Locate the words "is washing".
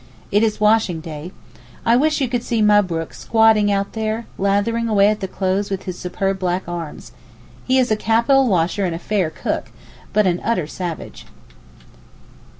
0.41-0.99